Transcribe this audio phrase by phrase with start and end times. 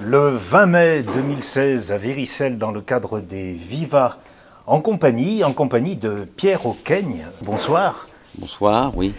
[0.00, 4.18] le 20 mai 2016 à Véricelle dans le cadre des Viva
[4.66, 7.26] en compagnie, en compagnie de Pierre Auqueigne.
[7.42, 8.06] Bonsoir.
[8.36, 9.12] Bonsoir, oui.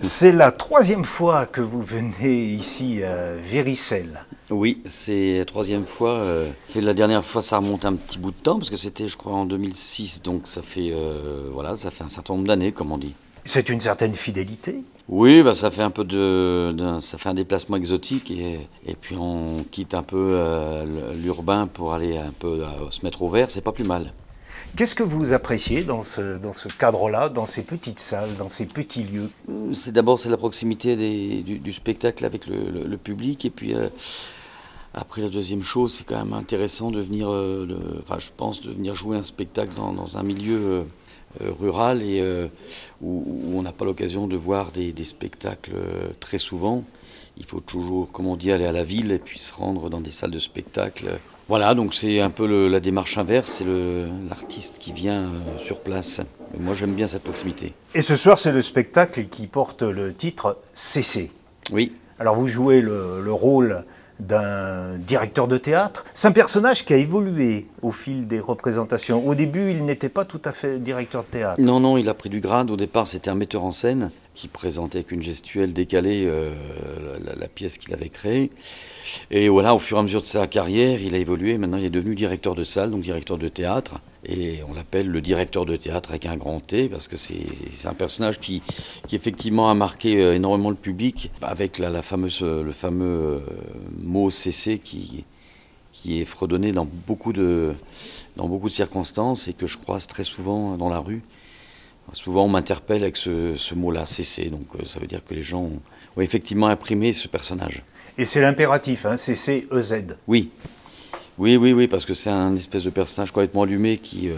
[0.00, 4.24] C'est la troisième fois que vous venez ici à Véricelle.
[4.50, 6.12] Oui, c'est la troisième fois.
[6.12, 9.16] Euh, la dernière fois, ça remonte un petit bout de temps parce que c'était, je
[9.16, 10.22] crois, en 2006.
[10.22, 13.14] Donc ça fait, euh, voilà, ça fait un certain nombre d'années, comme on dit.
[13.46, 14.82] C'est une certaine fidélité.
[15.10, 19.16] Oui, bah, ça fait un peu de, ça fait un déplacement exotique et, et puis
[19.18, 23.50] on quitte un peu euh, l'urbain pour aller un peu se mettre au vert.
[23.50, 24.12] C'est pas plus mal.
[24.76, 28.66] Qu'est-ce que vous appréciez dans ce, dans ce cadre-là, dans ces petites salles, dans ces
[28.66, 29.28] petits lieux?
[29.72, 30.94] C'est d'abord c'est la proximité
[31.42, 33.74] du, spectacle avec le, public et puis
[34.92, 37.68] après, la deuxième chose, c'est quand même intéressant de venir, euh,
[38.02, 40.84] enfin, je pense, de venir jouer un spectacle dans, un milieu euh, euh,
[41.38, 42.22] rural et
[43.00, 45.74] où, on n'a pas l'occasion de voir des, spectacles
[46.18, 46.84] très souvent.
[47.36, 50.00] Il faut toujours, comme on dit, aller à la ville et puis se rendre dans
[50.00, 51.06] des salles de spectacle.
[51.48, 53.66] Voilà, donc c'est un peu la démarche inverse, c'est
[54.28, 56.20] l'artiste qui vient sur place.
[56.58, 57.72] moi, j'aime bien cette proximité.
[57.94, 61.30] Et ce soir, c'est le spectacle qui porte le titre CC.
[61.72, 61.92] Oui.
[62.18, 63.84] Alors, vous jouez le, le rôle
[64.20, 66.04] d'un directeur de théâtre.
[66.14, 69.26] C'est un personnage qui a évolué au fil des représentations.
[69.26, 71.60] Au début, il n'était pas tout à fait directeur de théâtre.
[71.60, 72.70] Non, non, il a pris du grade.
[72.70, 76.52] Au départ, c'était un metteur en scène qui présentait avec une gestuelle décalée euh,
[77.36, 78.50] la, pièce qu'il avait créée.
[79.30, 81.58] Et voilà, au fur et à mesure de sa carrière, il a évolué.
[81.58, 84.00] Maintenant, il est devenu directeur de salle, donc directeur de théâtre.
[84.24, 87.38] Et on l'appelle le directeur de théâtre avec un grand T, parce que c'est
[87.86, 88.62] un personnage qui,
[89.06, 93.40] qui, effectivement a marqué euh, énormément le public, avec la, fameuse, le fameux euh,
[94.02, 95.24] mot CC qui,
[95.92, 97.74] qui est fredonné dans beaucoup, de,
[98.36, 101.22] dans beaucoup de circonstances et que je croise très souvent dans la rue.
[102.12, 104.50] Souvent, on m'interpelle avec ce, ce mot-là, CC.
[104.50, 105.80] Donc, euh, ça veut dire que les gens ont,
[106.20, 107.84] effectivement imprimé ce personnage.
[108.18, 110.16] Et c'est l'impératif, hein, CC-EZ.
[110.26, 110.50] Oui.
[111.40, 114.34] Oui, oui, oui, parce que c'est un espèce de personnage complètement allumé qui, euh,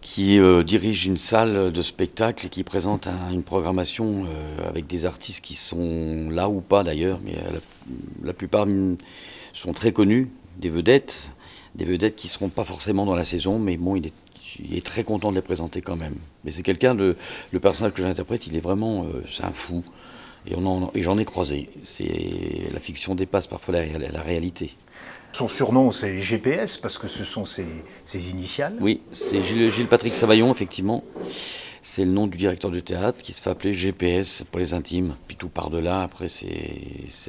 [0.00, 4.24] qui euh, dirige une salle de spectacle et qui présente une programmation
[4.64, 7.34] avec des artistes qui sont là ou pas d'ailleurs, mais
[8.22, 8.68] la, plupart
[9.52, 11.32] sont très connus, des vedettes,
[11.74, 15.02] des vedettes qui ne seront pas forcément dans la saison, mais bon, il est très
[15.02, 16.14] content de les présenter quand même.
[16.44, 17.16] Mais c'est quelqu'un de.
[17.50, 19.06] Le personnage que j'interprète, il est vraiment.
[19.06, 19.82] Euh, c'est un fou.
[20.46, 21.70] Et, et j'en ai croisé.
[21.82, 24.74] C'est, la fiction dépasse parfois la, réalité.
[25.32, 27.66] Son surnom, c'est GPS, parce que ce sont ses,
[28.04, 31.02] ses initiales Oui, c'est Gilles, Gilles, Patrick Savaillon, effectivement.
[31.82, 35.16] C'est le nom du directeur de théâtre qui se fait appeler GPS pour les intimes.
[35.26, 36.48] Puis tout par-delà, après, c'est,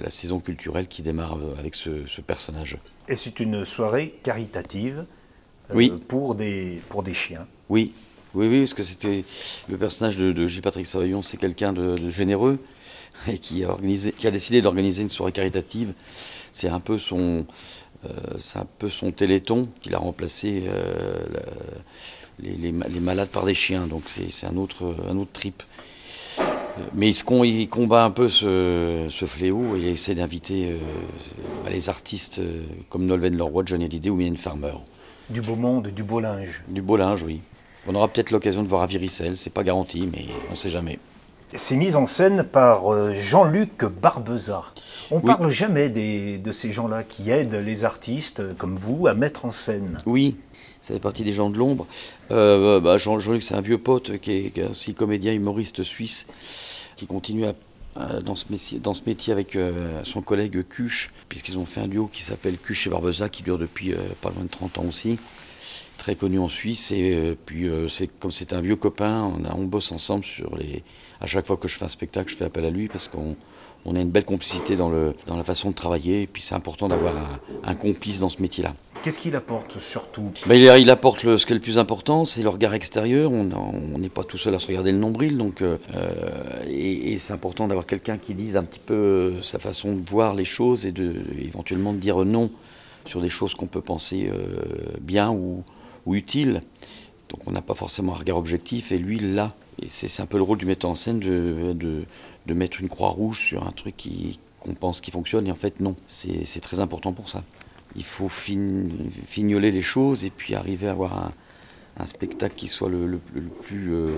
[0.01, 2.77] la saison culturelle qui démarre avec ce, ce personnage.
[3.09, 5.05] Et c'est une soirée caritative
[5.71, 5.91] euh, oui.
[6.07, 7.47] pour, des, pour des chiens.
[7.69, 7.91] Oui,
[8.35, 9.23] oui, oui, parce que c'était
[9.69, 10.61] le personnage de, de J.
[10.83, 12.59] Savaillon, c'est quelqu'un de, généreux
[13.27, 15.93] et qui a, organisé, qui a décidé d'organiser une soirée caritative.
[16.51, 17.45] C'est un peu son,
[18.05, 21.19] euh, c'est un peu son téléthon qu'il a remplacé euh,
[22.39, 23.87] les, les, les, malades par des chiens.
[23.87, 25.63] Donc c'est un autre, un autre trip.
[26.93, 31.87] Mais il, il, combat un peu ce, ce fléau et il essaie d'inviter euh, les
[31.87, 32.41] artistes
[32.89, 34.73] comme Nolwenn Leroy, Johnny Hallyday ou Mylène Farmer.
[35.29, 36.63] Du beau monde, du beau linge.
[36.67, 37.39] Du beau linge, oui.
[37.87, 40.69] On aura peut-être l'occasion de voir à Viricelle, c'est pas garanti, mais on ne sait
[40.69, 40.99] jamais.
[41.53, 44.63] C'est mis en scène par euh, Jean-Luc Barbeza.
[45.11, 49.13] On ne parle jamais de ces gens-là qui aident les artistes euh, comme vous à
[49.13, 49.97] mettre en scène.
[50.05, 50.35] Oui,
[50.81, 51.85] ça fait partie des gens de l'ombre.
[52.31, 56.25] Euh, bah, Jean-Luc, c'est un vieux pote qui est, aussi comédien, humoriste suisse,
[56.95, 57.45] qui continue
[58.25, 59.57] dans, ce métier, dans ce métier avec
[60.03, 63.57] son collègue Cuche, puisqu'ils ont fait un duo qui s'appelle Cuche et Barbeza, qui dure
[63.57, 65.17] depuis pas loin de 30 ans aussi
[65.97, 66.91] très connu en Suisse.
[66.91, 70.55] Et euh, puis, euh, c'est comme c'est un vieux copain, on, on, bosse ensemble sur
[70.57, 70.83] les.
[71.19, 73.35] À chaque fois que je fais un spectacle, je fais appel à lui parce qu'on
[73.85, 76.23] on a une belle complicité dans, le, dans la façon de travailler.
[76.23, 77.15] Et puis, c'est important d'avoir
[77.63, 78.73] un, complice dans ce métier-là.
[79.01, 80.31] Qu'est-ce qu'il apporte surtout?
[80.47, 83.31] Ben, il, il, apporte le, ce qui est le plus important, c'est le regard extérieur.
[83.31, 85.77] On n'est pas tout seul à se regarder le nombril, donc euh,
[86.67, 90.33] et, et c'est important d'avoir quelqu'un qui dise un petit peu sa façon de voir
[90.33, 92.49] les choses et de éventuellement de dire non
[93.05, 94.31] sur des choses qu'on peut penser
[95.01, 95.63] bien ou,
[96.05, 96.61] ou utile.
[97.29, 99.49] Donc on n'a pas forcément un regard objectif et lui l'a.
[99.81, 102.05] Et c'est un peu le rôle du metteur en scène de, de,
[102.45, 103.95] de mettre une croix rouge sur un truc
[104.59, 105.95] qu'on pense qui fonctionne et en fait non.
[106.07, 107.43] C'est très important pour ça.
[107.95, 111.31] Il faut fignoler les choses et puis arriver à avoir
[111.97, 113.19] un, spectacle qui soit le
[113.63, 114.11] plus, euh,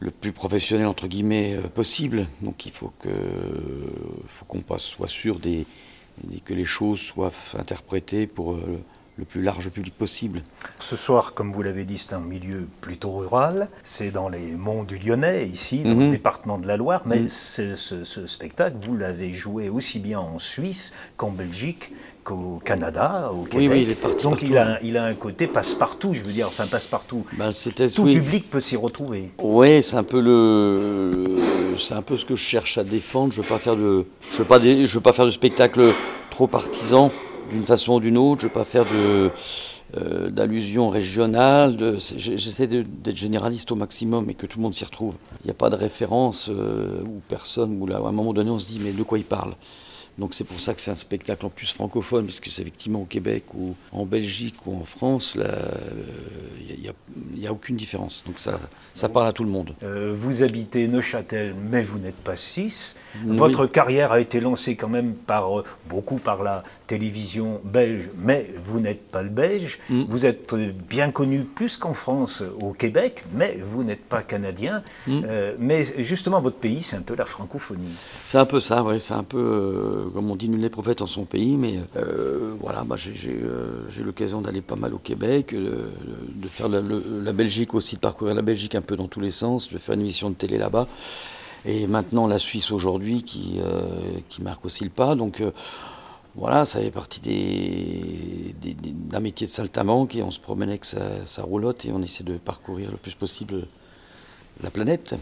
[0.00, 2.26] le plus professionnel entre guillemets euh, possible.
[2.42, 3.10] Donc il faut que
[4.26, 5.66] faut qu'on soit sûr des,
[6.44, 8.80] que les choses soient interprétées pour euh,
[9.16, 10.42] le plus large public possible.
[10.78, 13.68] Ce soir, comme vous l'avez dit, c'est un milieu plutôt rural.
[13.82, 16.10] C'est dans les monts du Lyonnais, ici, dans le Mhm.
[16.10, 17.02] département de la Loire.
[17.04, 17.28] Mais Mhm.
[17.28, 21.92] ce, ce- ce spectacle, vous l'avez joué aussi bien en Suisse qu'en Belgique,
[22.24, 23.70] qu'au Canada, au Québec.
[23.72, 24.46] oui, il est parti Donc partout.
[24.50, 27.24] il a, il a un côté passe-partout, je veux dire, enfin passe-partout.
[27.34, 28.14] Ben, Tout oui.
[28.14, 29.30] public peut s'y retrouver.
[29.42, 31.36] Ouais, c'est un peu le,
[31.76, 33.32] c'est un peu ce que je cherche à défendre.
[33.32, 35.92] Je veux pas faire de, je veux pas, des- je veux pas faire de spectacle
[36.30, 37.10] trop partisan
[37.50, 38.42] d'une façon ou d'une autre.
[38.42, 39.30] Je veux pas faire de
[39.98, 40.30] euh,
[41.98, 45.14] c'est- j'ai- J'essaie d'être généraliste au maximum et que tout le monde s'y retrouve.
[45.42, 48.50] Il n'y a pas de référence euh, où personne, où là, à un moment donné,
[48.50, 49.54] on se dit mais de quoi il parle?
[50.18, 53.06] Donc c'est pour ça que c'est un spectacle en plus francophone, puisque c'est effectivement au
[53.06, 55.72] Québec ou en Belgique ou en France, euh,
[56.68, 56.92] il n'y a,
[57.36, 58.24] y a aucune différence.
[58.26, 58.58] Donc ça,
[58.94, 59.74] ça parle à tout le monde.
[59.82, 62.96] Euh, vous habitez Neuchâtel, mais vous n'êtes pas suisse.
[63.24, 63.36] Oui.
[63.36, 68.50] Votre carrière a été lancée quand même par euh, beaucoup par la télévision belge, mais
[68.62, 69.78] vous n'êtes pas le belge.
[69.88, 70.04] Mm.
[70.08, 74.82] Vous êtes euh, bien connu plus qu'en France, au Québec, mais vous n'êtes pas canadien.
[75.06, 75.22] Mm.
[75.24, 77.94] Euh, mais justement, votre pays, c'est un peu la francophonie.
[78.24, 81.02] C'est un peu ça, ouais, c'est un peu, euh, comme on dit, nul n'est prophète
[81.02, 84.98] en son pays, mais euh, voilà, bah, euh, j'ai eu l'occasion d'aller pas mal au
[84.98, 85.90] Québec, euh,
[86.34, 89.70] de faire la, Belgique aussi, de parcourir la Belgique un peu dans tous les sens,
[89.72, 90.86] de faire une émission de télé là-bas,
[91.64, 93.82] et maintenant la Suisse aujourd'hui qui, euh,
[94.28, 95.50] qui marque aussi le pas, donc euh,
[96.36, 98.54] voilà, ça fait partie des-
[99.10, 102.24] d'un métier de saltamanque, et on se promène avec sa, sa roulotte, et on essaie
[102.24, 103.66] de parcourir le plus possible
[104.62, 105.14] la planète.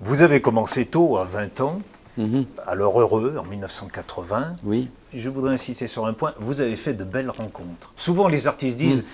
[0.00, 1.78] Vous avez commencé tôt, à 20 ans,
[2.16, 4.54] L'heure heureux, en 1980.
[4.64, 4.88] Oui.
[5.14, 6.34] Je voudrais insister sur un point.
[6.38, 7.92] Vous avez fait de belles rencontres.
[7.96, 9.04] Souvent, les artistes disent,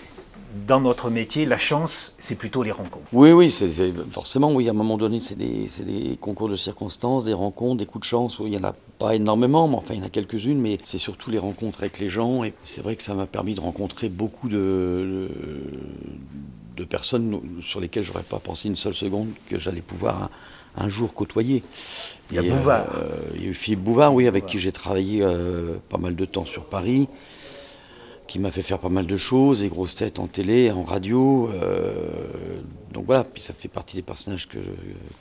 [0.67, 3.06] dans notre métier, la chance, c'est plutôt les rencontres.
[3.12, 6.49] Oui, oui, c'est c'est- forcément, oui, à un moment donné, c'est des, c'est des concours
[6.49, 8.38] de circonstances, des rencontres, des coups de chance.
[8.41, 10.76] Oui, il n'y en a pas énormément, mais enfin, il y en a quelques-unes, mais
[10.82, 12.43] c'est surtout les rencontres avec les gens.
[12.44, 15.29] Et c'est vrai que ça m'a permis de rencontrer beaucoup de, de,
[16.76, 20.31] de personnes sur lesquelles j'aurais pas pensé une seule seconde que j'allais pouvoir
[20.76, 21.62] un, jour côtoyer.
[22.31, 22.87] Il y a Et, Bouvard.
[22.94, 26.14] euh, il y a eu Philippe Bouvard, oui, avec qui j'ai travaillé euh, pas mal
[26.14, 27.08] de temps sur Paris
[28.26, 31.50] qui m'a fait faire pas mal de choses, et grosses têtes en télé, en radio.
[31.52, 31.93] euh,
[32.93, 34.58] donc voilà, puis ça fait partie des personnages que,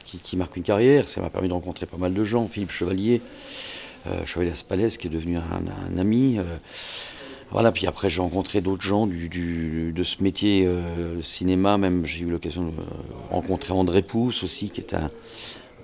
[0.06, 1.08] qui, qui marquent une carrière.
[1.08, 2.48] Ça m'a permis de rencontrer pas mal de gens.
[2.48, 3.20] Philippe Chevalier,
[4.26, 6.38] Chevalier Aspalès, qui est devenu un, un ami.
[7.50, 11.78] Euh, voilà, puis après j'ai rencontré d'autres gens du, du- de ce métier euh, cinéma,
[11.78, 12.84] même j'ai eu l'occasion de euh,
[13.32, 15.08] rencontrer André Pousse aussi, qui est un,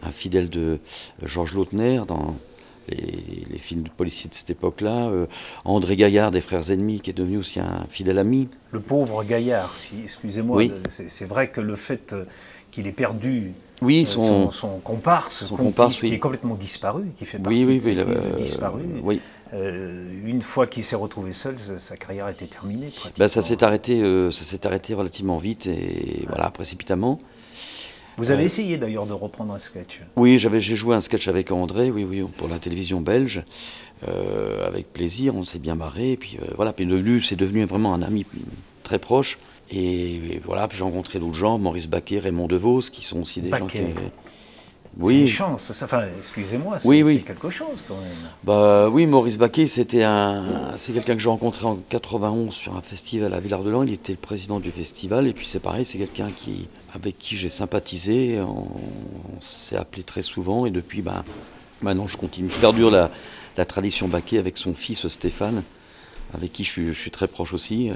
[0.04, 0.80] un fidèle de
[1.24, 2.36] Georges Lautner dans
[2.90, 5.08] les, les films de policiers de cette époque-là.
[5.10, 5.26] Euh,
[5.64, 8.48] André Gaillard des Frères Ennemis, qui est devenu aussi un fidèle ami.
[8.72, 10.72] Le pauvre Gaillard, si, excusez-moi, Oui.
[10.90, 12.26] c'est vrai que le fait euh,
[12.76, 16.14] qu'il ait perdu Oui, euh, son- son, comparse, son complice, comparse, qui oui.
[16.14, 18.86] est complètement disparu, qui fait partie Oui, de cette oui, liste le- de disparus.
[19.04, 19.22] oui.
[19.54, 22.90] Euh, une fois qu'il s'est retrouvé seul, sa- carrière était terminée.
[23.18, 27.20] Ben, ça s'est arrêté, euh, ça s'est arrêté relativement vite et voilà précipitamment.
[28.18, 30.02] Vous avez essayé d'ailleurs de reprendre un sketch.
[30.16, 33.44] Oui, j'avais, j'ai joué un sketch avec André, oui, oui, pour la télévision belge,
[34.08, 37.64] euh, avec plaisir, on s'est bien marré, et puis euh, voilà, puis devenu, c'est devenu
[37.66, 38.26] vraiment un ami
[38.84, 39.38] très proche,
[39.70, 43.42] et, et voilà, puis j'ai rencontré d'autres gens, Maurice Baquet, Raymond DeVos, qui sont aussi
[43.42, 43.80] des gens qui...
[43.80, 43.94] Baquet.
[44.98, 45.72] C'est une Oui, chance.
[45.84, 47.22] Enfin, excusez-moi, c'est Oui, oui.
[47.22, 48.30] quelque chose quand même.
[48.46, 52.82] bah oui, Maurice Baquet, c'était un, c'est quelqu'un que j'ai rencontré en 91 sur un
[52.82, 53.84] festival à Villard-de-Lans.
[53.84, 57.36] Il était le président du festival, et puis c'est pareil, c'est quelqu'un qui, avec qui
[57.36, 58.40] j'ai sympathisé.
[58.40, 58.68] On,
[59.36, 61.26] on s'est appelé très souvent, et depuis, ben,
[61.82, 62.50] maintenant je continue.
[62.50, 63.12] Je perdure la,
[63.58, 65.62] la tradition Baquet avec son fils Stéphane,
[66.34, 67.90] avec qui je suis, je suis très proche aussi.
[67.90, 67.94] euh,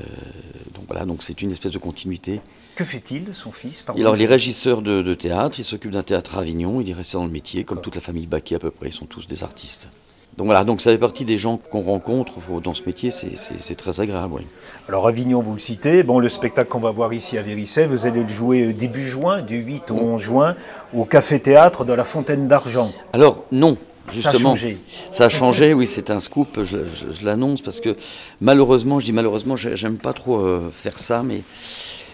[0.75, 2.39] donc voilà, donc c'est une espèce de continuité.
[2.75, 3.99] Que fait-il, son fils pardon?
[4.01, 6.93] Alors, il est régisseur de, de théâtre, il s'occupe d'un théâtre à Avignon, il est
[6.93, 9.27] resté dans le métier, comme toute la famille Baquet à peu près, ils sont tous
[9.27, 9.89] des artistes.
[10.37, 13.99] Donc voilà, donc ça fait partie des gens qu'on rencontre dans ce métier, c'est- très
[13.99, 14.43] agréable, oui.
[14.87, 16.03] Alors Avignon, vous le citez.
[16.03, 19.03] Bon, le spectacle qu'on va voir ici à Vérissey, vous allez le jouer euh, début
[19.05, 20.55] juin, du 8 au 11 juin,
[20.93, 22.91] au Café Théâtre de la Fontaine d'Argent.
[23.11, 23.75] Alors, non,
[24.11, 24.49] Ça a justement.
[24.55, 24.77] changé.
[25.11, 27.95] Ça a changé, oui, c'est un scoop, je, je- je l'annonce, parce que
[28.41, 31.41] malheureusement, je dis malheureusement, j'ai- j'aime pas trop euh, faire ça, mais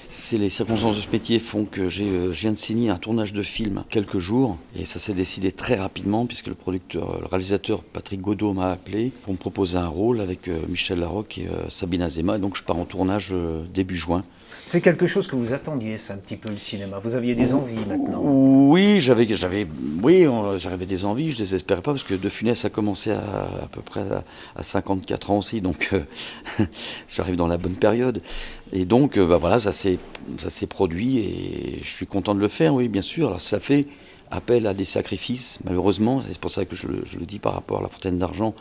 [0.09, 2.97] c'est les circonstances de ce métier font que j'ai, euh, je viens de signer un
[2.97, 7.25] tournage de film quelques jours, et ça s'est décidé très rapidement, puisque le producteur, le
[7.27, 11.47] réalisateur Patrick Godot m'a appelé pour me proposer un rôle avec euh, Michel Larocque et
[11.69, 13.33] Sabine Azema, et donc je pars en tournage
[13.73, 14.23] début juin.
[14.67, 16.97] C'est quelque chose que vous attendiez, c'est un petit peu le cinéma.
[16.97, 18.19] Vous aviez des envies maintenant.
[18.23, 19.67] Oui, j'avais, j'avais,
[20.01, 20.25] oui,
[20.57, 24.01] j'avais des envies, je désespérais pas parce que De Funès a commencé à, peu près
[24.01, 24.23] à,
[24.55, 26.65] à 54 ans aussi, donc euh,
[27.15, 28.23] j'arrive dans la bonne période.
[28.73, 29.99] Et donc, euh, bah voilà, ça s'est,
[30.37, 33.27] ça s'est produit et je suis content de le faire, oui, bien sûr.
[33.27, 33.85] Alors ça fait
[34.31, 37.81] appel à des sacrifices, malheureusement, c'est pour ça que je le dis par rapport à
[37.83, 38.55] la Fontaine d'Argent,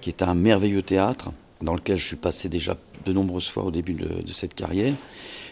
[0.00, 1.32] qui est un merveilleux théâtre.
[1.62, 4.94] Dans lequel je suis passé déjà de nombreuses fois au début de, cette carrière,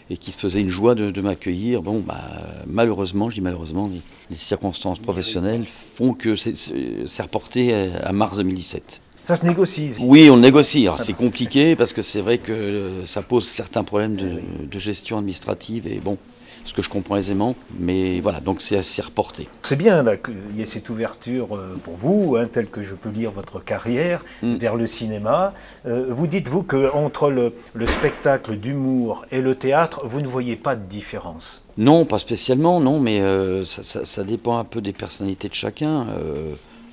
[0.09, 1.81] et qui se faisait une joie de, m'accueillir.
[1.81, 2.21] Bon, bah,
[2.67, 3.89] malheureusement, je dis malheureusement,
[4.29, 9.01] les, circonstances professionnelles font que c'est reporté à mars 2017.
[9.23, 10.87] Ça se négocie Oui, on négocie.
[10.97, 15.87] C'est compliqué parce que c'est vrai que ça pose certains problèmes de, de gestion administrative
[15.87, 16.17] et bon,
[16.63, 17.55] ce que je comprends aisément.
[17.79, 19.47] Mais voilà, donc c'est assez reporté.
[19.63, 23.09] C'est bien qu'il y ait cette ouverture euh, pour vous, hein, telle que je peux
[23.09, 24.55] lire votre carrière, mm.
[24.55, 25.53] vers le cinéma.
[25.85, 30.75] Euh, vous dites-vous qu'entre le, le spectacle d'humour et le théâtre, vous ne voyez pas
[30.75, 31.63] de différence?
[31.77, 36.07] Non, pas spécialement, non, mais euh, ça, ça, dépend un peu des personnalités de chacun.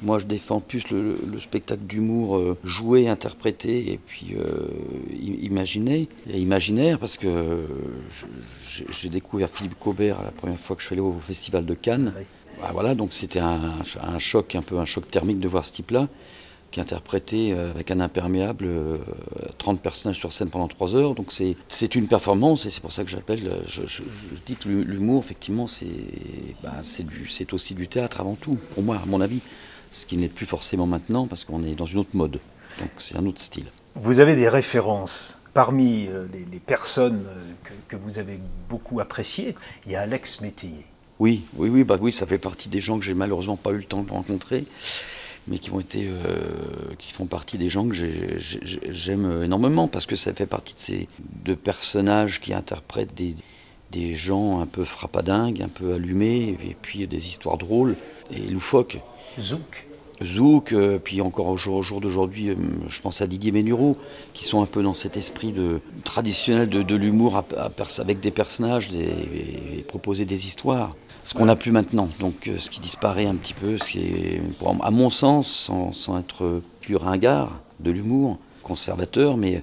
[0.02, 4.68] Moi, je défends plus le, spectacle d'humour euh, joué, interprété et puis euh,
[5.10, 7.28] imaginé, et imaginaire, parce que
[8.90, 12.12] j'ai découvert Philippe Cobert la première fois que je suis allé au Festival de Cannes.
[12.60, 13.60] Bah, voilà, donc c'était un,
[14.18, 16.04] choc, un peu un choc thermique de voir ce type-là,
[16.70, 18.68] qui interprétait euh, avec un imperméable
[19.58, 21.14] 30 personnages sur scène pendant 3 heures.
[21.16, 24.02] Donc c'est une performance et c'est pour ça que j'appelle, je,
[24.46, 29.40] dis que l'humour, effectivement, c'est aussi du théâtre avant tout, pour moi, à mon avis
[29.90, 32.40] ce qui n'est plus forcément maintenant parce qu'on est dans une autre mode.
[32.80, 33.66] Donc c'est un autre style.
[33.94, 39.54] Vous avez des références parmi euh, les, personnes euh, que, vous avez beaucoup appréciées.
[39.86, 40.86] Il y a Alex Métayer.
[41.18, 43.78] Oui, oui, oui, bah oui, ça fait partie des gens que j'ai malheureusement pas eu
[43.78, 44.64] le temps de rencontrer,
[45.48, 46.20] mais qui ont été, euh,
[46.98, 47.96] qui font partie des gens que
[48.38, 51.08] j'aime énormément parce que ça fait partie de ces
[51.44, 53.34] deux personnages qui interprètent des,
[53.90, 57.96] des gens un peu frappadingues, un peu allumés, et puis des histoires drôles
[58.30, 58.98] et loufoques.
[59.40, 59.88] Zouk.
[60.22, 62.56] Zouk, euh, puis encore au jour, d'aujourd'hui, euh,
[62.88, 63.94] je pense à Didier Ménureau,
[64.32, 67.42] qui sont un peu dans cet esprit de, traditionnel de, l'humour
[67.98, 70.94] avec des personnages et, proposer des histoires.
[71.24, 74.00] Ce qu'on n'a plus maintenant, donc euh, ce qui disparaît un petit peu, ce qui
[74.00, 74.42] est,
[74.82, 79.62] à mon sens, sans, être plus ringard de l'humour, conservateur, mais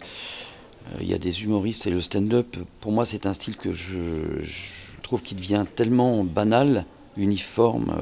[1.01, 4.39] il y a des humoristes et le stand-up, pour moi c'est un style que je,
[4.41, 6.85] je trouve qui devient tellement banal,
[7.17, 7.95] uniforme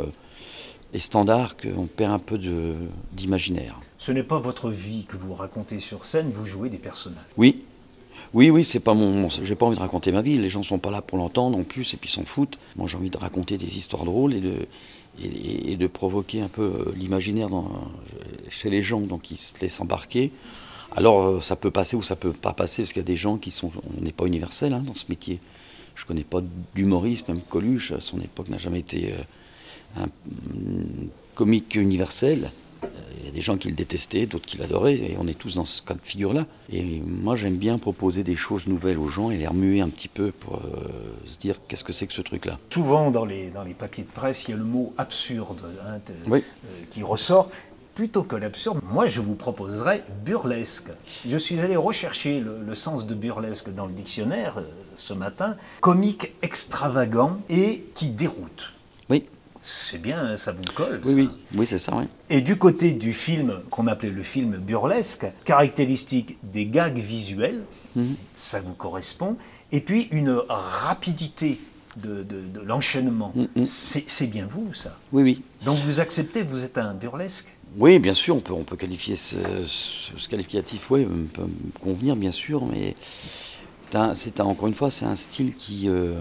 [0.94, 2.40] les standards qu'on perd un peu
[3.12, 3.80] d'imaginaire.
[3.98, 7.24] Ce n'est pas votre vie que vous racontez sur scène, vous jouez des personnages.
[7.38, 7.64] Oui,
[8.34, 9.30] oui, oui, c'est pas mon.
[9.30, 10.38] j'ai pas envie de raconter ma vie.
[10.38, 12.60] Les gens sont pas là pour l'entendre non plus, et puis s'en foutent.
[12.76, 14.68] Moi, j'ai envie de raconter des histoires drôles et de
[15.22, 17.50] et, de provoquer un peu euh, l'imaginaire
[18.50, 20.32] chez les gens, donc ils se laissent embarquer.
[20.96, 23.16] Alors, euh, ça peut passer ou ça peut pas passer, parce qu'il y a des
[23.16, 23.72] gens qui sont.
[23.98, 25.40] On n'est pas universel hein, dans ce métier.
[25.96, 26.42] Je connais pas
[26.74, 29.14] d'humoriste, même Coluche, à son époque, n'a jamais été.
[29.14, 29.18] Euh,
[29.98, 30.08] un
[31.36, 32.52] comique universel.
[33.20, 35.56] Il y a des gens qui le détestaient, d'autres qui l'adoraient, et on est tous
[35.56, 36.44] dans ce cas de figure-là.
[36.70, 40.10] Et moi, j'aime bien proposer des choses nouvelles aux gens et les remuer un petit
[40.10, 42.58] peu pour euh, se dire qu'est-ce que c'est que ce truc-là.
[42.70, 46.00] Souvent, dans les, dans les papiers de presse, il y a le mot absurde hein,
[46.10, 46.40] euh,
[46.92, 47.50] qui ressort.
[47.96, 50.90] Plutôt que l'absurde, moi je vous proposerais burlesque.
[51.28, 54.64] Je suis allé rechercher le, sens de burlesque dans le dictionnaire euh,
[54.98, 55.56] ce matin.
[55.80, 58.74] Comique extravagant et qui déroute.
[59.66, 61.02] C'est bien, ça vous colle.
[61.06, 62.04] Oui, oui, oui c'est ça, oui.
[62.30, 67.62] Et du côté du film qu'on appelait le film burlesque, caractéristique des gags visuels,
[67.96, 68.16] mhm.
[68.36, 69.38] ça vous correspond,
[69.72, 71.62] et puis une rapidité
[71.96, 72.26] de,
[72.66, 73.34] l'enchaînement.
[73.36, 73.64] Mhm.
[73.64, 74.96] C'est bien vous, ça.
[75.14, 75.42] Oui, oui.
[75.64, 77.56] Donc vous acceptez, vous êtes un burlesque?
[77.78, 82.18] Oui, bien sûr, on peut, on peut qualifier ce, ce qualificatif, oui, peut me convenir,
[82.18, 82.96] bien sûr, mais
[84.14, 85.88] c'est encore une fois, c'est un style qui...
[85.88, 86.16] Euh,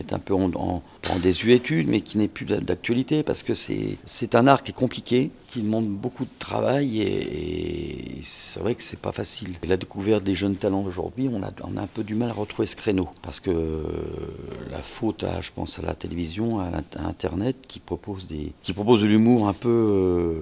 [0.00, 0.82] est un peu en, en,
[1.22, 5.62] désuétude, mais qui n'est plus d'actualité, parce que c'est un art qui est compliqué, qui
[5.62, 9.54] demande beaucoup de travail, et, c'est vrai que c'est pas facile.
[9.66, 12.32] la découverte des jeunes talents aujourd'hui, on a, on a un peu du mal à
[12.32, 13.84] retrouver ce créneau, parce que
[14.70, 16.70] la faute à, je pense, à la télévision, à,
[17.04, 20.34] Internet, qui propose, des, qui propose de l'humour un peu euh,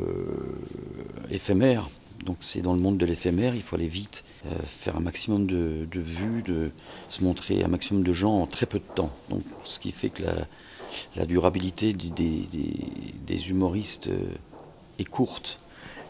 [1.31, 1.89] éphémère.
[2.25, 5.47] Donc c'est dans le monde de l'éphémère, il faut aller vite, euh, faire un maximum
[5.47, 6.71] de, vues, de
[7.09, 9.11] se montrer un maximum de gens en très peu de temps.
[9.31, 10.23] Donc ce qui fait que
[11.17, 14.35] la, durabilité des, humoristes euh,
[14.99, 15.59] est courte.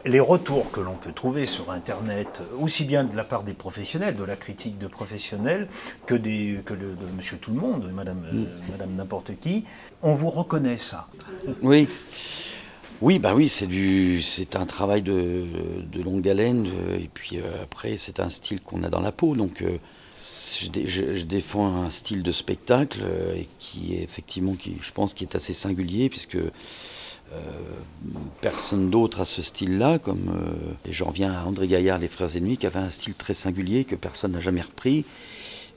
[0.04, 4.16] Les retours que l'on peut trouver sur Internet, aussi bien de la part des professionnels,
[4.16, 5.68] de la critique de professionnels,
[6.06, 8.36] que, des, que de Monsieur Tout le Monde, Madame, mm.
[8.36, 9.64] euh, Madame n'importe qui,
[10.02, 11.08] on vous reconnaît ça.
[11.62, 11.88] Oui.
[13.00, 15.44] Oui, bah oui, c'est du, c'est un travail de,
[16.04, 16.66] longue haleine,
[16.98, 19.78] et puis euh, après c'est un style qu'on a dans la peau, donc euh,
[20.18, 25.36] je, défends un style de spectacle euh, qui est effectivement, qui, je pense, qui est
[25.36, 26.38] assez singulier puisque
[28.40, 30.32] personne d'autre a ce style-là, comme
[30.88, 33.84] et j'en reviens à André Gaillard, les Frères Ennemis, qui avait un style très singulier
[33.84, 35.04] que personne n'a jamais repris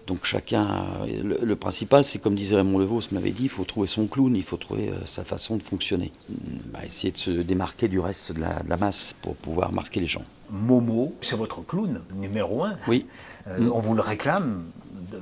[0.07, 0.85] Donc chacun,
[1.23, 4.43] le, principal, c'est comme disait Raymond Levaux, m'avait dit, il faut trouver son clown, il
[4.43, 6.11] faut trouver euh, sa façon de fonctionner.
[6.73, 10.23] Bah, essayer de se démarquer du reste de la, masse pour pouvoir marquer les gens.
[10.49, 12.75] Momo, c'est votre clown numéro un.
[12.87, 13.05] Oui.
[13.47, 13.69] Euh.
[13.73, 14.65] On vous le réclame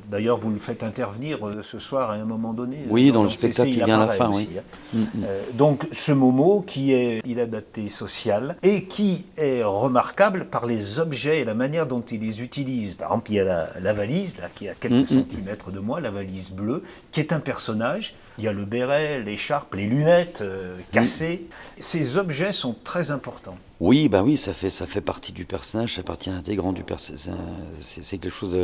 [0.09, 2.77] D'ailleurs, vous le faites intervenir euh, ce soir à un moment donné.
[2.89, 4.47] Oui, dans, le spectacle qui vient à la fin, oui.
[4.57, 4.61] Hein.
[4.93, 5.07] Mm, mm.
[5.25, 10.99] Euh, donc, ce Momo qui est il adapté social et qui est remarquable par les
[10.99, 12.93] objets et la manière dont il les utilise.
[12.93, 15.79] Par exemple, il y a la, valise, là, qui est à quelques mm, centimètres de
[15.79, 18.15] moi, la valise bleue, qui est un personnage.
[18.37, 21.47] Il y a le béret, l'écharpe, les lunettes euh, cassées.
[21.79, 23.57] Ces objets sont très importants.
[23.81, 26.83] Oui, ben oui, ça fait, ça fait partie du personnage, ça fait partie intégrante du
[26.83, 27.39] personnage.
[27.79, 28.57] C'est quelque chose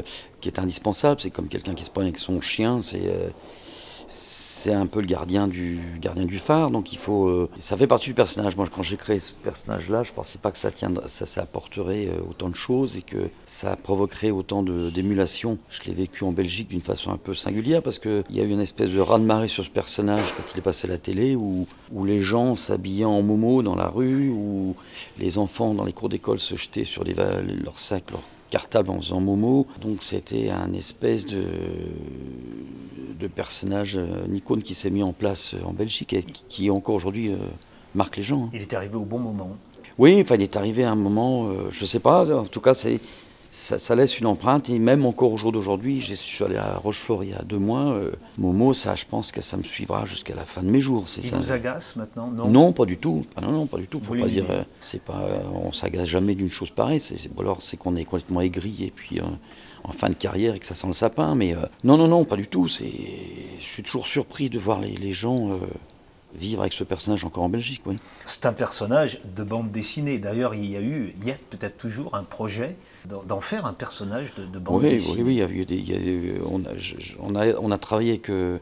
[0.46, 1.22] qui est indispensable.
[1.22, 2.80] C'est comme quelqu'un qui se promène avec son chien.
[2.80, 3.30] C'est euh,
[4.08, 7.28] c'est un peu le gardien du, gardien du phare, donc il faut.
[7.28, 8.56] Euh, ça fait partie du personnage.
[8.56, 12.30] Moi, quand j'ai créé ce personnage-là, je pensais pas que ça, tiendrait, ça, apporterait euh,
[12.30, 15.58] autant de choses et que ça provoquerait autant d'émulation.
[15.70, 18.50] Je l'ai vécu en Belgique d'une façon un peu singulière parce qu'il y a eu
[18.50, 21.68] une espèce de raz-de-marée sur ce personnage quand il est passé à la télé, où,
[21.92, 24.76] où les gens s'habillaient en momo dans la rue, où
[25.18, 28.22] les enfants dans les cours d'école se jetaient sur les, leurs sacs, leurs
[28.56, 29.68] cartables en faisant momo.
[29.82, 31.44] Donc c'était un espèce de
[33.20, 36.70] de personnage, euh, une icône qui s'est mis en place euh, en Belgique et qui,
[36.70, 37.38] encore aujourd'hui euh,
[37.94, 38.44] marque les gens.
[38.44, 38.50] Hein.
[38.54, 39.58] Il est arrivé au bon moment.
[39.98, 42.74] Oui, enfin, il est arrivé à un moment, je ne sais pas, en tout cas,
[42.74, 43.00] c'est
[43.56, 44.70] ça, laisse une empreinte.
[44.70, 47.58] Et même encore au jour d'aujourd'hui, je suis allé à Rochefort il y a deux
[47.58, 47.94] mois.
[47.94, 51.06] Euh, Momo, ça, je pense que ça me suivra jusqu'à la fin de mes jours.
[51.18, 51.38] Il ça.
[51.38, 52.28] vous agace maintenant?
[52.28, 53.26] Non, non pas du tout.
[53.36, 54.02] Ah, non, non, pas du tout.
[54.04, 57.00] Faut pas dire, euh, c'est pas, on s'agace jamais d'une chose pareille.
[57.00, 59.24] C'est, alors c'est qu'on est complètement aigri et puis euh,
[59.84, 61.36] en fin de carrière et que ça sent le sapin.
[61.36, 62.68] Mais non, non, non, pas du tout.
[62.68, 62.92] C'est,
[63.58, 65.58] je suis toujours surpris de voir les, les gens
[66.38, 67.96] vivre avec ce personnage encore en Belgique, oui.
[68.26, 70.20] C'est un personnage de bande dessinée.
[70.20, 73.74] D'ailleurs, il y a eu, il y a peut-être toujours un projet d'en faire un
[73.74, 75.16] personnage de, bande dessinée.
[75.18, 78.60] Oui, oui, il y a eu des, on, a, on, a, travaillé avec euh,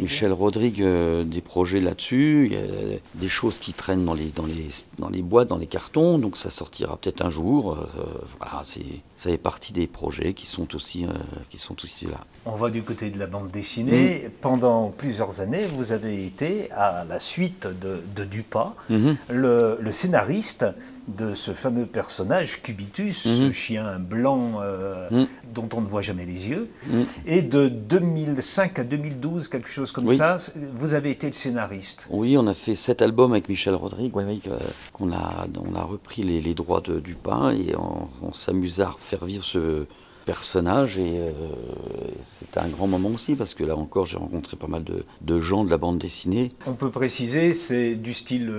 [0.00, 2.48] Michel Rodrigue, euh, des projets là-dessus.
[2.50, 5.58] Il y a des choses qui traînent dans les, dans, les, dans les boîtes, dans
[5.58, 7.72] les cartons, donc ça sortira peut-être un jour.
[7.74, 8.04] Euh,
[8.38, 11.06] voilà, ça fait partie des projets qui sont aussi,
[11.50, 12.18] qui sont aussi là.
[12.44, 14.24] On va du côté de la bande dessinée.
[14.26, 14.30] Mm.
[14.40, 19.16] Pendant plusieurs années, vous avez été, à la suite de, de Dupas, mm-hmm.
[19.30, 20.64] le, le scénariste
[21.08, 23.52] de ce fameux personnage, Cubitus, ce mhm.
[23.52, 25.26] chien blanc euh, mhm.
[25.54, 26.68] dont on ne voit jamais les yeux.
[26.86, 27.04] Mhm.
[27.26, 30.36] Et de 2005 à 2012, quelque chose comme ça,
[30.74, 32.06] vous avez été le scénariste.
[32.10, 34.58] Oui, on a fait sept albums avec Michel Rodrigue, euh,
[34.92, 38.92] qu'on a, on a repris les, droits de, du pain et on, on s'amuse à
[38.98, 39.86] faire vivre ce,
[40.22, 41.30] personnage et euh,
[42.22, 45.64] c'était un grand moment aussi parce que là encore j'ai rencontré pas mal de, gens
[45.64, 46.50] de la bande dessinée.
[46.66, 48.52] On peut préciser, c'est du style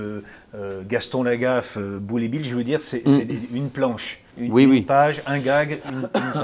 [0.56, 3.56] euh, euh, Gaston Lagaffe, Boule et Bill, je veux dire, c'est mm.
[3.56, 4.20] une planche.
[4.38, 5.80] Une, oui, page, un gag.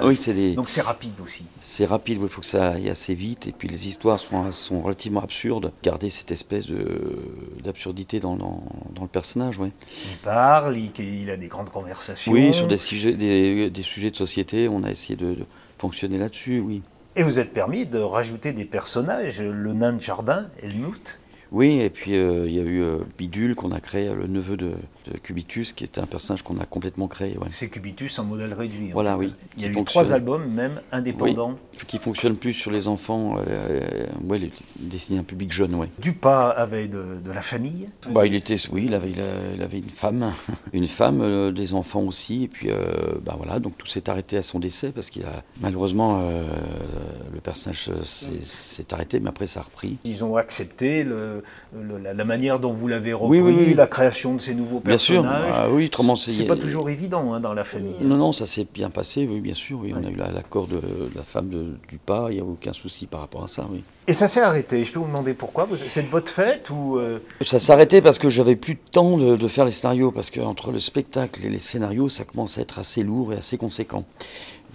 [0.04, 0.54] oui, c'est des...
[0.54, 1.44] Donc c'est rapide aussi.
[1.60, 3.48] C'est rapide, il faut que ça aille assez vite.
[3.48, 5.72] Et puis les histoires sont, sont relativement absurdes.
[5.82, 6.68] Garder cette espèce
[7.64, 8.62] d'absurdité dans, dans,
[9.02, 9.72] le personnage, oui.
[10.12, 12.32] Il parle, il, a des grandes conversations.
[12.32, 15.46] Oui, sur des sujets, des, des sujets de société, on a essayé de, de
[15.80, 16.84] fonctionner là-dessus, oui.
[17.16, 21.20] Et vous êtes permis de rajouter des personnages, le nain de jardin, Helmut
[21.52, 24.56] oui, et puis euh, il y a eu euh, Bidule qu'on a créé, le neveu
[24.56, 24.74] de,
[25.24, 27.38] Cubitus, qui est un personnage qu'on a complètement créé.
[27.50, 28.92] C'est Cubitus en modèle réduit.
[28.92, 29.34] Voilà, oui.
[29.58, 31.58] Il y a eu trois albums, même indépendants.
[31.88, 34.40] qui fonctionnent plus sur les enfants, euh, ouais,
[34.80, 35.88] destinés à un public jeune, oui.
[36.00, 40.34] Dupas avait de, la famille bah, il était, Oui, il avait, il avait une femme,
[40.74, 42.70] une femme, des enfants aussi, et puis
[43.24, 46.30] bah, voilà, donc tout s'est arrêté à son décès, parce qu'il a malheureusement,
[47.34, 49.98] le personnage s'est arrêté, mais après ça a repris.
[50.04, 51.44] Ils ont accepté le
[52.02, 54.99] la, manière dont vous l'avez repris, la création de ces nouveaux personnages.
[55.00, 57.96] Bien sûr, ah oui, c'est pas toujours évident hein, dans la famille.
[58.02, 59.80] Non, non, ça s'est bien passé, oui, bien sûr.
[59.82, 60.82] Oui, On a eu l'accord de,
[61.16, 63.82] la femme de, du pas, il n'y a aucun souci par rapport à ça, oui.
[64.08, 64.84] Et ça s'est arrêté.
[64.84, 65.68] Je peux vous demander pourquoi?
[65.76, 67.20] C'est de votre fête ou euh?
[67.42, 70.72] Ça s'est arrêté parce que j'avais plus de temps de, faire les scénarios, parce qu'entre
[70.72, 74.06] le spectacle et les scénarios, ça commence à être assez lourd et assez conséquent.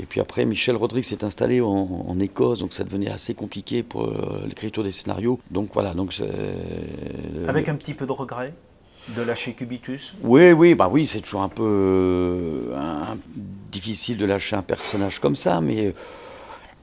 [0.01, 4.05] Et puis après, Michel Rodrigues s'est installé en, Écosse, donc ça devenait assez compliqué pour
[4.05, 5.39] euh, l'écriture des scénarios.
[5.51, 5.95] Donc voilà.
[5.95, 6.55] Donc, euh,
[7.49, 8.55] Avec un petit peu de regret?
[9.09, 10.15] De lâcher Cubitus?
[10.23, 13.15] Oui, oui, bah oui, c'est toujours un peu euh,
[13.71, 15.95] difficile de lâcher un personnage comme ça, mais.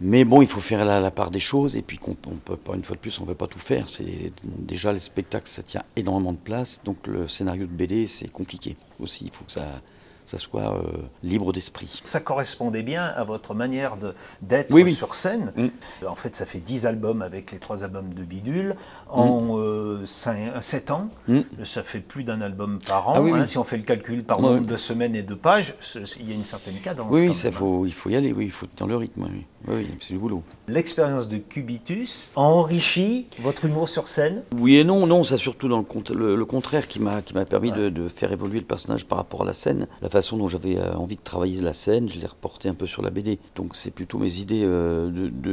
[0.03, 2.83] Mais bon, il faut faire la, part des choses, et puis on peut pas, une
[2.83, 3.87] fois de plus, on ne peut pas tout faire.
[3.87, 8.27] C'est déjà les spectacles, ça tient énormément de place, donc le scénario de BD, c'est
[8.27, 9.25] compliqué aussi.
[9.25, 9.79] Il faut que ça,
[10.25, 10.81] ça soit euh,
[11.23, 12.01] libre d'esprit.
[12.03, 13.97] Ça correspondait bien à votre manière
[14.41, 15.53] d'être sur scène.
[15.55, 16.07] Mm.
[16.07, 18.75] En fait, ça fait 10 albums avec les trois albums de Bidule.
[19.09, 19.57] En
[20.05, 20.93] 7 mm.
[20.93, 21.41] euh, ans, mm.
[21.65, 23.13] ça fait plus d'un album par an.
[23.17, 23.45] Ah hein.
[23.45, 25.75] si on fait le calcul par nombre de semaines et de pages,
[26.19, 27.07] il y a une certaine cadence.
[27.09, 29.27] Oui, ça faut, il faut y aller, oui, il faut dans le rythme.
[29.67, 30.43] Oui, c'est du boulot.
[30.67, 34.43] L'expérience de Cubitus a enrichi votre humour sur scène?
[34.57, 38.07] Oui et non, non, c'est surtout dans le, le, contraire qui m'a permis de, de,
[38.07, 39.87] faire évoluer le personnage par rapport à la scène.
[40.01, 42.85] La façon dont j'avais euh, envie de travailler la scène, je l'ai reporté un peu
[42.85, 43.39] sur la BD.
[43.55, 45.09] Donc c'est plutôt mes idées euh,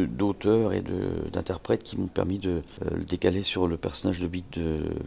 [0.07, 0.83] d'auteur et
[1.33, 4.29] d'interprète qui m'ont permis de euh, le décaler sur le personnage de,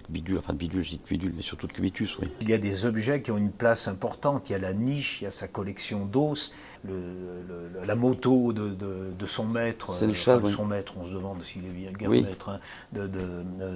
[0.09, 2.17] Bidule, enfin de Bidule, je dis de Bidule, mais surtout de Cubitus.
[2.19, 2.27] Oui.
[2.41, 5.21] Il y a des objets qui ont une place importante, il y a la niche,
[5.21, 11.05] il y a sa collection d'os, la moto de, son maître, enfin, son maître, on
[11.05, 12.23] se demande s'il est bien oui.
[12.23, 12.59] maître, hein,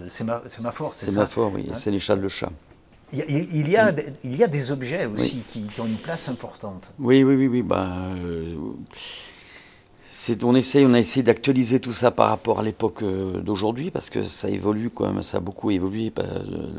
[0.07, 2.51] c'est ma, ma force, c'est ma force, oui, hein c'est l'échelle de chat.
[3.15, 6.91] Il y, a, il y a des objets aussi qui, ont une place importante.
[6.99, 7.47] Oui, oui, oui.
[7.47, 8.55] oui bah, euh,
[10.43, 14.09] on, essaye, on a essayé d'actualiser tout ça par rapport à l'époque euh, d'aujourd'hui, parce
[14.09, 16.11] que ça évolue quand même, ça a beaucoup évolué.
[16.13, 16.23] Bah,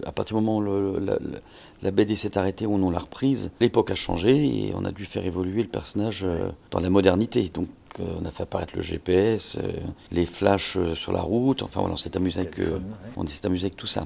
[0.05, 0.99] à partir du moment où
[1.83, 5.25] la, BD s'est arrêtée, on l'a reprise, l'époque a changé et on a dû faire
[5.25, 7.49] évoluer le personnage euh, dans la modernité.
[7.53, 7.69] Donc
[7.99, 9.57] on a fait apparaître le GPS,
[10.13, 12.61] les flashs sur la route, enfin voilà, on s'est amusé, avec,
[13.17, 14.05] on s'est amusé avec tout ça.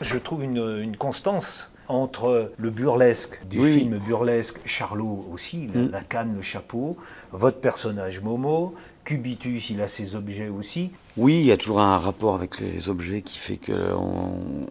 [0.00, 5.90] Je trouve une, constance entre le burlesque du film burlesque, Charlot aussi, la, mm.
[5.90, 6.96] la, canne, le chapeau,
[7.32, 8.74] votre personnage Momo,
[9.08, 10.90] Cubitus, il a ses objets aussi.
[11.16, 14.66] Oui, il y a toujours un rapport avec les objets qui fait qu'on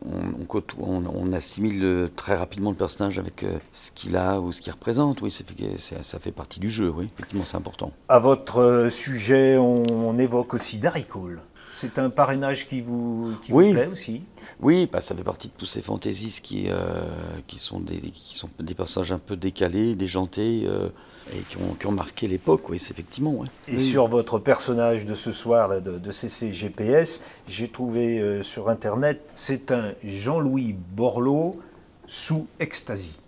[0.48, 4.72] on, on, assimile très rapidement le personnage avec euh, ce qu'il a ou ce qu'il
[4.72, 5.24] représente.
[5.24, 7.92] Oui, ça fait, ça fait partie du jeu, oui, effectivement, c'est important.
[8.10, 11.42] À votre euh, sujet, on, évoque aussi Darry Cole.
[11.80, 14.24] C'est un parrainage qui vous, plaît aussi
[14.60, 17.04] Oui, bah, ça fait partie de tous ces fantaisistes qui, euh,
[17.46, 20.90] qui, sont des, qui sont des personnages un peu décalés, déjantés, euh,
[21.36, 23.46] et qui ont, qui ont marqué l'époque, oui, c'est effectivement.
[23.68, 28.70] Et sur votre personnage de ce soir là, de, de CCGPS, j'ai trouvé euh, sur
[28.70, 31.60] Internet, c'est un Jean-Louis Borloo
[32.08, 33.20] sous ecstasy.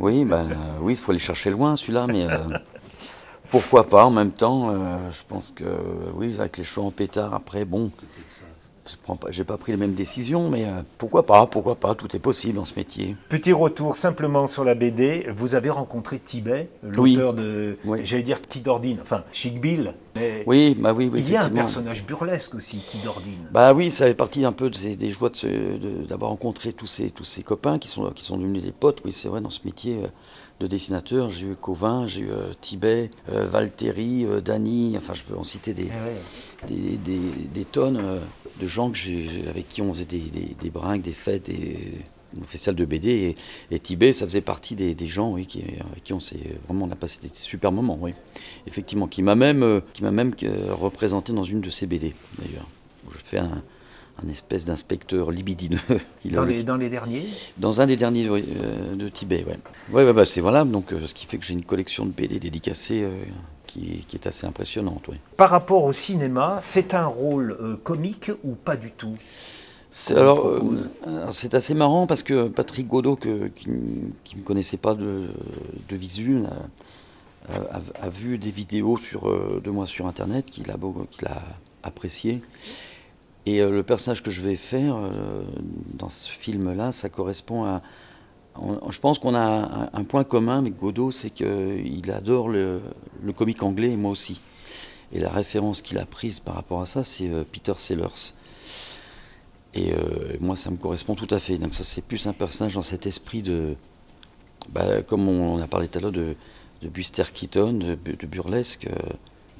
[0.00, 0.48] oui, ben,
[0.80, 2.26] oui, il faut aller chercher loin celui-là, mais
[3.50, 5.64] pourquoi pas en même temps euh, Je pense que
[6.14, 7.90] oui, avec les choix en pétard, après, bon,
[9.30, 12.20] je n'ai pas pris les mêmes décisions, mais euh, pourquoi pas Pourquoi pas Tout est
[12.20, 13.16] possible dans ce métier.
[13.28, 15.26] Petit retour simplement sur la BD.
[15.34, 19.94] Vous avez rencontré Tibet, l'auteur de, j'allais dire Kidordine, enfin Chic Bill.
[20.16, 23.48] Mais oui, bah oui, il y a un personnage burlesque aussi, Kidordine.
[23.52, 25.30] Bah oui, ça fait partie un peu des joies
[26.08, 29.00] d'avoir rencontré tous ces, tous ces copains qui sont, qui sont devenus des potes.
[29.04, 30.02] Oui, c'est vrai, dans ce métier.
[30.04, 30.08] Euh,
[30.60, 31.30] de dessinateurs.
[31.30, 35.44] J'ai eu Covin, j'ai eu euh, Tibet, euh, Valtteri, euh, Dany, enfin je peux en
[35.44, 35.88] citer des,
[36.68, 38.00] eh des, tonnes
[38.60, 41.94] de gens que avec qui on faisait des, des, brinques, des fêtes, des,
[42.38, 43.36] on fait celle de BD.
[43.70, 46.90] Et, Tibet, ça faisait partie des, gens oui, qui, avec qui on s'est vraiment on
[46.90, 47.98] a passé des super moments.
[48.00, 48.12] Oui.
[48.66, 50.34] Effectivement, qui m'a même, qui m'a même
[50.70, 52.68] représenté dans une de ses BD d'ailleurs.
[53.10, 53.62] Je fais un,
[54.24, 55.78] un espèce d'inspecteur libidineux.
[56.24, 57.24] dans, les, dans, les, derniers
[57.56, 59.58] Dans un des derniers euh, de Tibet, ouais.
[59.92, 62.10] Ouais, ouais bah, c'est voilà, donc euh, ce qui fait que j'ai une collection de
[62.10, 63.12] BD dédicacées euh,
[63.66, 65.08] qui, qui, est assez impressionnante.
[65.08, 65.20] Ouais.
[65.36, 69.14] Par rapport au cinéma, c'est un rôle comique ou pas du tout?
[70.10, 70.60] Alors,
[71.30, 75.28] c'est assez marrant parce que Patrick Godot, que, qui ne me connaissait pas de,
[75.88, 76.42] de visu,
[77.48, 80.76] a, a, vu des vidéos sur, de moi sur Internet qu'il a,
[81.10, 81.42] qu'il a
[81.82, 82.42] apprécié.
[83.48, 85.42] Et euh, le personnage que je vais faire euh,
[85.94, 87.80] dans ce film-là, ça correspond à.
[88.90, 92.82] je pense qu'on a un, point commun avec Godot, c'est qu'il adore le,
[93.34, 94.42] comique anglais et moi aussi.
[95.12, 98.34] Et la référence qu'il a prise par rapport à ça, c'est euh, Peter Sellers.
[99.74, 99.92] Et
[100.40, 101.58] moi, ça me correspond tout à fait.
[101.58, 103.76] Donc, ça, c'est plus un personnage dans cet esprit de.
[104.70, 106.34] Bah, comme on, a parlé tout à l'heure de,
[106.82, 108.88] Buster Keaton, de, de burlesque,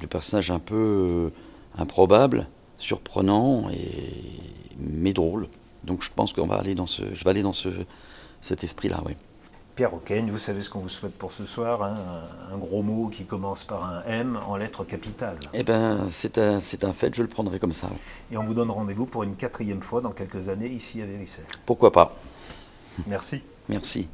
[0.01, 1.31] de personnage un peu
[1.77, 2.47] improbable
[2.79, 4.39] surprenant et
[4.79, 5.47] mais drôle.
[5.83, 7.69] Donc je pense qu'on va aller dans ce, je vais aller dans ce,
[8.41, 9.13] cet esprit-là, oui.
[9.75, 11.95] Pierre Auquesne, vous savez ce qu'on vous souhaite pour ce soir, hein
[12.51, 15.37] un, gros mot qui commence par un M en lettres capitales.
[15.53, 17.87] Eh bien, c'est un, un, fait, je le prendrai comme ça.
[18.29, 21.45] Et on vous donne rendez-vous pour une quatrième fois dans quelques années ici à Véricelle.
[21.65, 22.13] Pourquoi pas
[23.07, 23.41] Merci.
[23.69, 24.09] Merci.